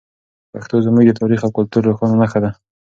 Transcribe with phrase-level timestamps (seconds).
[0.51, 2.51] پښتو زموږ د تاریخ او کلتور روښانه نښه ده.